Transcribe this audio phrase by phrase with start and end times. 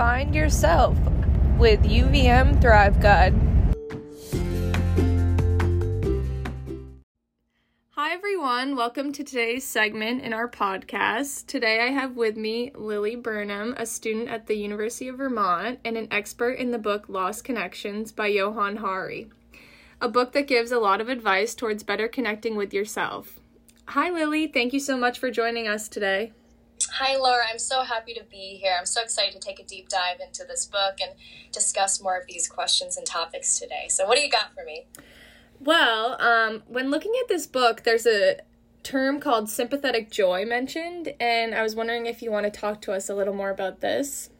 [0.00, 0.96] Find yourself
[1.58, 3.34] with UVM Thrive Guide.
[7.90, 8.76] Hi, everyone.
[8.76, 11.46] Welcome to today's segment in our podcast.
[11.48, 15.98] Today, I have with me Lily Burnham, a student at the University of Vermont and
[15.98, 19.28] an expert in the book Lost Connections by Johann Hari,
[20.00, 23.38] a book that gives a lot of advice towards better connecting with yourself.
[23.88, 24.46] Hi, Lily.
[24.46, 26.32] Thank you so much for joining us today.
[26.92, 27.44] Hi, Laura.
[27.50, 28.74] I'm so happy to be here.
[28.78, 31.12] I'm so excited to take a deep dive into this book and
[31.52, 33.86] discuss more of these questions and topics today.
[33.88, 34.86] So, what do you got for me?
[35.60, 38.40] Well, um, when looking at this book, there's a
[38.82, 42.92] term called sympathetic joy mentioned, and I was wondering if you want to talk to
[42.92, 44.30] us a little more about this.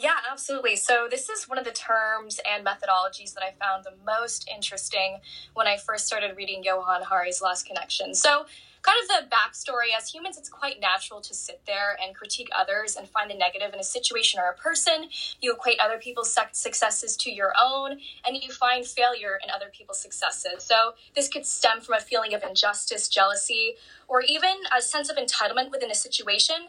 [0.00, 0.76] Yeah, absolutely.
[0.76, 5.18] So, this is one of the terms and methodologies that I found the most interesting
[5.54, 8.14] when I first started reading Johann Hari's Lost Connection.
[8.14, 8.46] So,
[8.82, 12.94] kind of the backstory as humans it's quite natural to sit there and critique others
[12.94, 15.08] and find the negative in a situation or a person
[15.40, 20.00] you equate other people's successes to your own and you find failure in other people's
[20.00, 23.74] successes so this could stem from a feeling of injustice jealousy
[24.06, 26.68] or even a sense of entitlement within a situation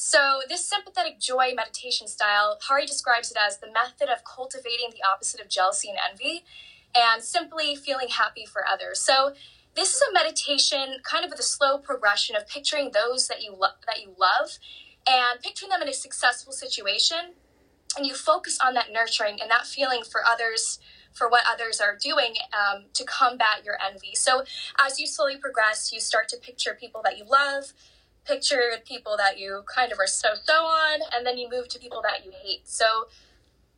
[0.00, 5.02] so, this sympathetic joy meditation style, Hari describes it as the method of cultivating the
[5.04, 6.44] opposite of jealousy and envy
[6.96, 9.00] and simply feeling happy for others.
[9.00, 9.32] So,
[9.74, 13.52] this is a meditation, kind of with a slow progression of picturing those that you
[13.52, 14.58] lo- that you love,
[15.04, 17.34] and picturing them in a successful situation,
[17.96, 20.78] and you focus on that nurturing and that feeling for others
[21.12, 24.14] for what others are doing um, to combat your envy.
[24.14, 24.44] So
[24.78, 27.72] as you slowly progress, you start to picture people that you love,
[28.28, 31.78] picture people that you kind of are so so on, and then you move to
[31.78, 32.68] people that you hate.
[32.68, 33.08] So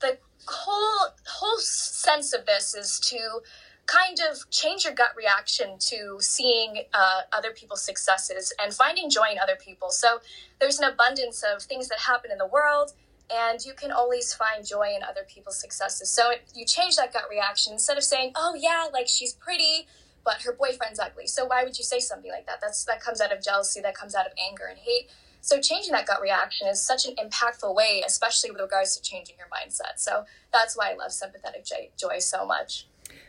[0.00, 3.40] the whole whole sense of this is to
[3.86, 9.28] kind of change your gut reaction to seeing uh, other people's successes and finding joy
[9.30, 9.90] in other people.
[9.90, 10.20] So
[10.60, 12.92] there's an abundance of things that happen in the world,
[13.32, 16.10] and you can always find joy in other people's successes.
[16.10, 19.86] So you change that gut reaction instead of saying, "Oh yeah, like she's pretty."
[20.26, 21.26] But her boyfriend's ugly.
[21.26, 22.60] So why would you say something like that?
[22.60, 23.80] That's that comes out of jealousy.
[23.80, 25.08] That comes out of anger and hate.
[25.40, 29.36] So changing that gut reaction is such an impactful way, especially with regards to changing
[29.38, 29.98] your mindset.
[29.98, 31.64] So that's why I love sympathetic
[31.96, 32.88] joy so much.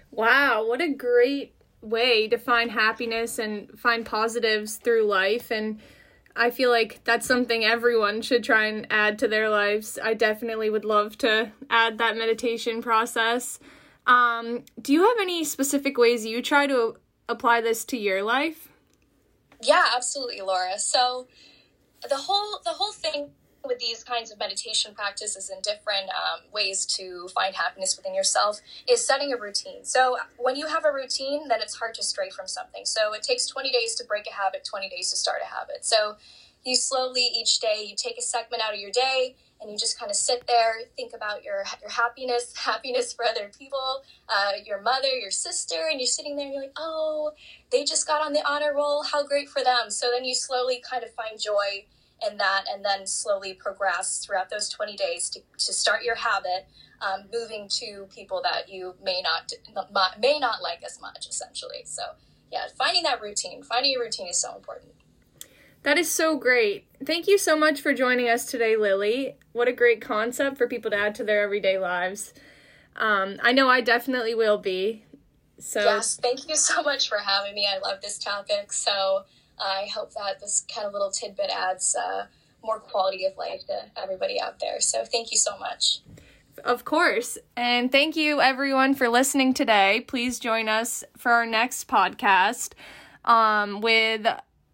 [0.09, 5.79] Wow, what a great way to find happiness and find positives through life and
[6.37, 9.97] I feel like that's something everyone should try and add to their lives.
[10.01, 13.59] I definitely would love to add that meditation process.
[14.07, 16.95] Um, do you have any specific ways you try to
[17.29, 18.69] apply this to your life?
[19.61, 20.79] Yeah, absolutely, Laura.
[20.79, 21.27] So
[22.07, 23.31] the whole the whole thing
[23.65, 28.61] with these kinds of meditation practices and different um, ways to find happiness within yourself
[28.89, 29.83] is setting a routine.
[29.83, 32.85] So when you have a routine, then it's hard to stray from something.
[32.85, 35.85] So it takes 20 days to break a habit, 20 days to start a habit.
[35.85, 36.15] So
[36.63, 39.99] you slowly each day you take a segment out of your day and you just
[39.99, 44.81] kind of sit there think about your your happiness happiness for other people uh, your
[44.81, 47.31] mother your sister and you're sitting there and you're like oh
[47.71, 49.03] they just got on the honor roll.
[49.03, 49.89] How great for them.
[49.89, 51.85] So then you slowly kind of find joy
[52.27, 56.67] in that and then slowly progress throughout those 20 days to, to start your habit
[56.99, 59.53] um, moving to people that you may not
[60.19, 61.83] may not like as much essentially.
[61.85, 62.01] So
[62.51, 64.93] yeah finding that routine finding your routine is so important
[65.87, 69.73] that is so great thank you so much for joining us today lily what a
[69.73, 72.33] great concept for people to add to their everyday lives
[72.97, 75.03] um, i know i definitely will be
[75.59, 79.23] so yes thank you so much for having me i love this topic so
[79.59, 82.27] I hope that this kind of little tidbit adds uh,
[82.63, 84.79] more quality of life to everybody out there.
[84.79, 85.99] So thank you so much.
[86.63, 87.37] Of course.
[87.55, 90.03] And thank you, everyone, for listening today.
[90.07, 92.73] Please join us for our next podcast
[93.25, 94.27] um, with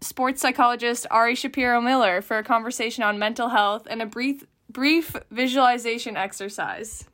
[0.04, 5.16] sports psychologist Ari Shapiro Miller for a conversation on mental health and a brief, brief
[5.32, 7.06] visualization exercise.